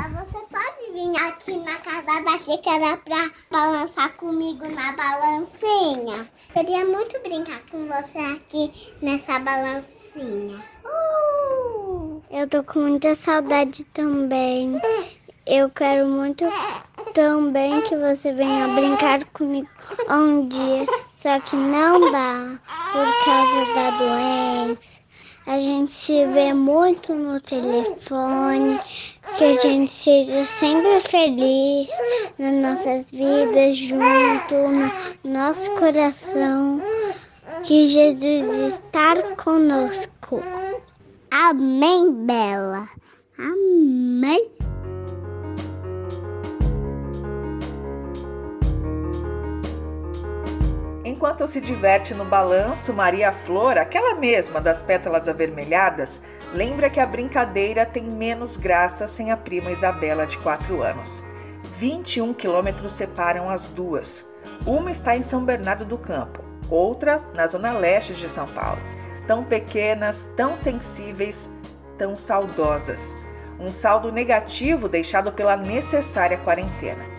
[0.00, 6.26] Bela, você pode vir aqui na casa da xícara pra balançar comigo na balancinha?
[6.54, 10.64] Queria muito brincar com você aqui nessa balancinha.
[10.86, 12.22] Uh!
[12.30, 14.80] Eu tô com muita saudade também.
[15.46, 16.46] Eu quero muito
[17.12, 19.68] também que você venha brincar comigo
[20.08, 20.86] um dia,
[21.16, 22.58] só que não dá
[22.92, 24.99] por causa da doença.
[25.50, 28.78] A gente se vê muito no telefone,
[29.36, 31.88] que a gente seja sempre feliz
[32.38, 34.54] nas nossas vidas, junto
[35.24, 36.80] no nosso coração,
[37.64, 40.40] que Jesus está conosco.
[41.32, 42.88] Amém, Bela.
[43.36, 44.59] Amém.
[51.20, 56.18] Enquanto se diverte no balanço, Maria Flor, aquela mesma das pétalas avermelhadas,
[56.54, 61.22] lembra que a brincadeira tem menos graça sem a prima Isabela de 4 anos.
[61.62, 64.24] 21 quilômetros separam as duas.
[64.64, 68.80] Uma está em São Bernardo do Campo, outra na zona leste de São Paulo.
[69.26, 71.50] Tão pequenas, tão sensíveis,
[71.98, 73.14] tão saudosas.
[73.60, 77.09] Um saldo negativo deixado pela necessária quarentena.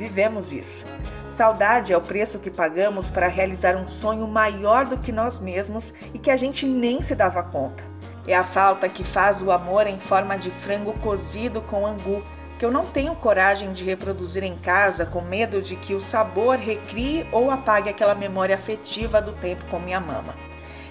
[0.00, 0.86] Vivemos isso.
[1.28, 5.92] Saudade é o preço que pagamos para realizar um sonho maior do que nós mesmos
[6.14, 7.84] e que a gente nem se dava conta.
[8.26, 12.24] É a falta que faz o amor em forma de frango cozido com angu,
[12.58, 16.56] que eu não tenho coragem de reproduzir em casa com medo de que o sabor
[16.56, 20.34] recrie ou apague aquela memória afetiva do tempo com minha mama.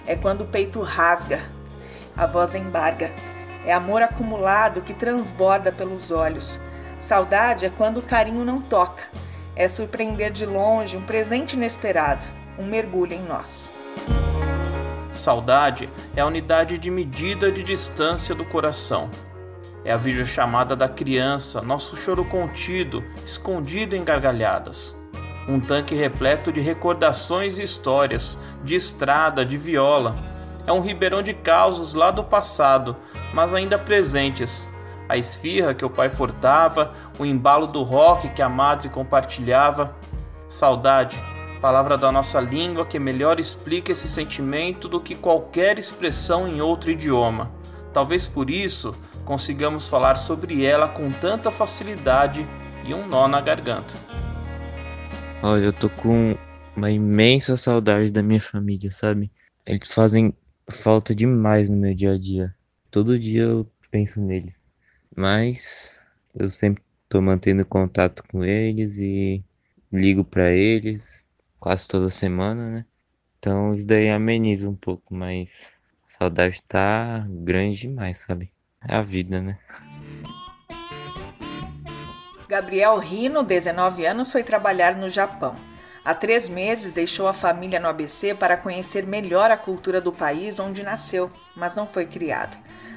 [0.06, 1.42] É quando o peito rasga,
[2.16, 3.10] a voz embarga.
[3.66, 6.60] É amor acumulado que transborda pelos olhos.
[7.00, 9.02] Saudade é quando o carinho não toca
[9.60, 12.24] é surpreender de longe um presente inesperado,
[12.58, 13.70] um mergulho em nós.
[15.12, 19.10] Saudade é a unidade de medida de distância do coração.
[19.84, 24.96] É a videochamada da criança, nosso choro contido, escondido em gargalhadas.
[25.46, 30.14] Um tanque repleto de recordações e histórias, de estrada, de viola.
[30.66, 32.96] É um ribeirão de causos lá do passado,
[33.34, 34.70] mas ainda presentes,
[35.10, 39.92] a esfirra que o pai portava, o embalo do rock que a madre compartilhava.
[40.48, 41.20] Saudade,
[41.60, 46.92] palavra da nossa língua que melhor explica esse sentimento do que qualquer expressão em outro
[46.92, 47.50] idioma.
[47.92, 48.94] Talvez por isso
[49.24, 52.46] consigamos falar sobre ela com tanta facilidade
[52.84, 53.92] e um nó na garganta.
[55.42, 56.36] Olha, eu tô com
[56.76, 59.28] uma imensa saudade da minha família, sabe?
[59.66, 60.32] Eles fazem
[60.70, 62.54] falta demais no meu dia a dia.
[62.92, 64.60] Todo dia eu penso neles.
[65.16, 69.44] Mas eu sempre estou mantendo contato com eles e
[69.92, 71.28] ligo para eles
[71.58, 72.84] quase toda semana, né?
[73.38, 78.52] Então isso daí ameniza um pouco, mas a saudade tá grande demais, sabe?
[78.86, 79.58] É a vida, né?
[82.48, 85.54] Gabriel Rino, 19 anos, foi trabalhar no Japão.
[86.04, 90.58] Há três meses deixou a família no ABC para conhecer melhor a cultura do país
[90.58, 92.56] onde nasceu, mas não foi criado.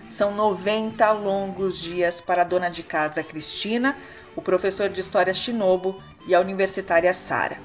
[0.09, 3.97] São 90 longos dias para a dona de casa Cristina,
[4.35, 7.57] o professor de história Shinobu e a universitária Sara.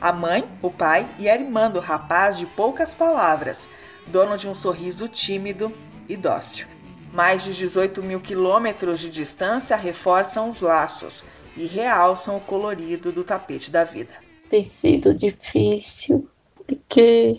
[0.00, 3.68] A mãe, o pai e a irmã do rapaz de poucas palavras,
[4.08, 5.72] dono de um sorriso tímido
[6.08, 6.66] e dócil.
[7.12, 11.24] Mais de 18 mil quilômetros de distância reforçam os laços
[11.56, 14.14] e realçam o colorido do tapete da vida.
[14.48, 16.28] Tem sido difícil,
[16.66, 17.38] porque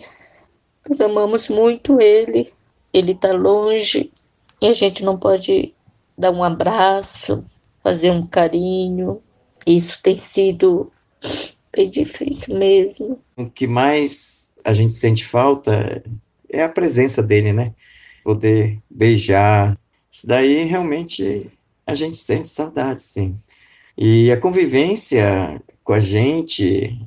[0.88, 2.52] nós amamos muito ele.
[2.92, 4.12] Ele está longe,
[4.64, 5.74] e a gente não pode
[6.16, 7.44] dar um abraço,
[7.82, 9.20] fazer um carinho.
[9.66, 10.90] Isso tem sido
[11.70, 13.20] bem difícil mesmo.
[13.36, 16.02] O que mais a gente sente falta
[16.48, 17.74] é a presença dele, né?
[18.24, 19.78] Poder beijar.
[20.10, 21.52] Isso daí realmente
[21.86, 23.38] a gente sente saudade, sim.
[23.98, 26.98] E a convivência com a gente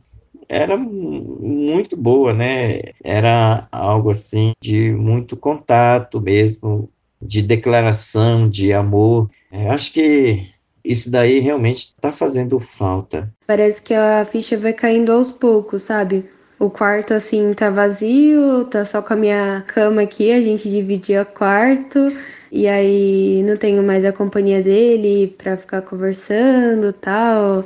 [0.47, 2.81] era muito boa, né?
[3.03, 6.87] Era algo assim de muito contato mesmo,
[7.21, 9.29] de declaração de amor.
[9.51, 10.49] É, acho que
[10.83, 13.31] isso daí realmente está fazendo falta.
[13.45, 16.25] Parece que a ficha vai caindo aos poucos, sabe?
[16.59, 21.23] O quarto assim tá vazio, tá só com a minha cama aqui, a gente dividia
[21.23, 22.11] quarto
[22.51, 27.63] e aí não tenho mais a companhia dele para ficar conversando, tal.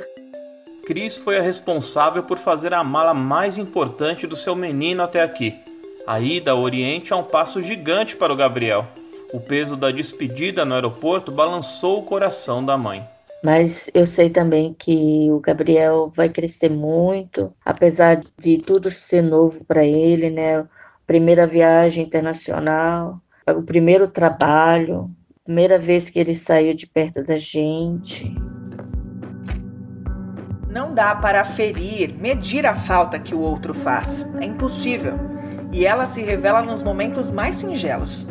[0.84, 5.54] Cris foi a responsável por fazer a mala mais importante do seu menino até aqui.
[6.06, 8.86] A ida ao Oriente é um passo gigante para o Gabriel.
[9.32, 13.02] O peso da despedida no aeroporto balançou o coração da mãe.
[13.42, 19.64] Mas eu sei também que o Gabriel vai crescer muito, apesar de tudo ser novo
[19.64, 20.64] para ele, né?
[21.06, 25.10] Primeira viagem internacional, o primeiro trabalho.
[25.44, 28.32] Primeira vez que ele saiu de perto da gente.
[30.70, 34.24] Não dá para ferir, medir a falta que o outro faz.
[34.40, 35.18] É impossível.
[35.72, 38.26] E ela se revela nos momentos mais singelos.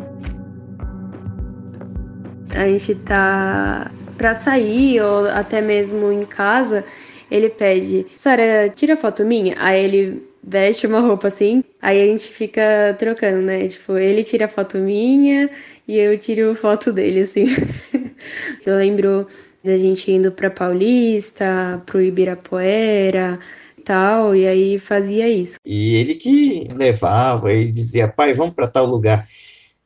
[2.54, 6.84] A gente tá para sair ou até mesmo em casa,
[7.30, 9.54] ele pede: "Sara, tira foto minha".
[9.58, 13.68] Aí ele veste uma roupa assim, aí a gente fica trocando, né?
[13.68, 15.48] Tipo, ele tira foto minha
[15.86, 17.46] e eu tiro foto dele assim.
[18.66, 19.26] eu lembro
[19.64, 23.38] da gente indo para Paulista, pro Ibirapuera,
[23.84, 25.56] tal, e aí fazia isso.
[25.64, 29.28] E ele que levava, ele dizia, pai, vamos para tal lugar.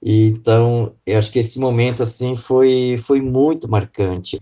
[0.02, 4.40] Então, eu acho que esse momento, assim, foi, foi muito marcante.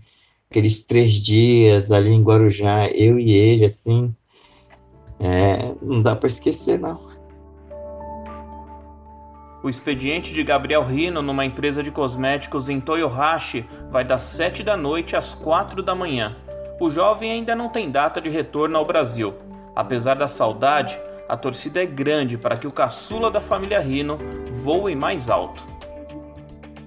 [0.49, 4.13] Aqueles três dias ali em Guarujá, eu e ele, assim,
[5.19, 7.15] é, não dá para esquecer, não.
[9.63, 14.77] O expediente de Gabriel Rino numa empresa de cosméticos em Toyohashi vai das 7 da
[14.77, 16.35] noite às 4 da manhã.
[16.79, 19.33] O jovem ainda não tem data de retorno ao Brasil.
[19.75, 24.17] Apesar da saudade, a torcida é grande para que o caçula da família Rino
[24.51, 25.63] voe mais alto.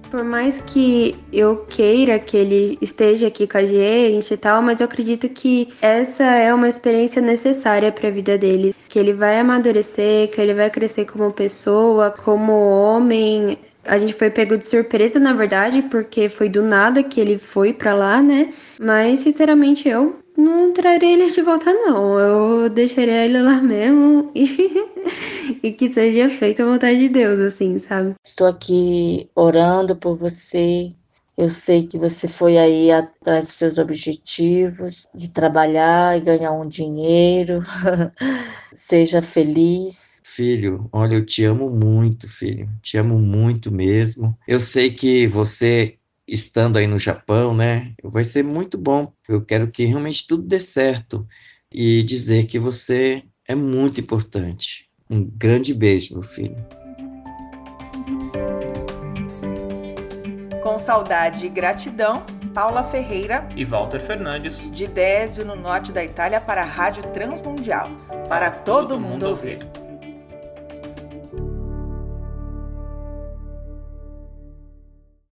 [0.09, 4.81] Por mais que eu queira que ele esteja aqui com a gente e tal, mas
[4.81, 9.39] eu acredito que essa é uma experiência necessária para a vida dele, que ele vai
[9.39, 13.59] amadurecer, que ele vai crescer como pessoa, como homem.
[13.89, 17.73] A gente foi pego de surpresa, na verdade, porque foi do nada que ele foi
[17.73, 18.53] para lá, né?
[18.79, 22.19] Mas sinceramente eu não trarei ele de volta, não.
[22.19, 24.85] Eu deixaria ele lá mesmo e,
[25.63, 28.13] e que seja feita a vontade de Deus, assim, sabe?
[28.23, 30.89] Estou aqui orando por você.
[31.35, 36.67] Eu sei que você foi aí atrás dos seus objetivos, de trabalhar e ganhar um
[36.67, 37.63] dinheiro.
[38.71, 40.18] seja feliz.
[40.39, 42.69] Filho, olha, eu te amo muito, filho.
[42.81, 44.39] Te amo muito mesmo.
[44.47, 47.93] Eu sei que você estando aí no Japão, né?
[48.01, 49.11] Vai ser muito bom.
[49.27, 51.27] Eu quero que realmente tudo dê certo
[51.69, 54.89] e dizer que você é muito importante.
[55.09, 56.55] Um grande beijo, meu filho.
[60.63, 66.39] Com saudade e gratidão, Paula Ferreira e Walter Fernandes, de Désio, no norte da Itália,
[66.39, 67.89] para a Rádio Transmundial,
[68.29, 69.67] para todo, todo mundo ouvir.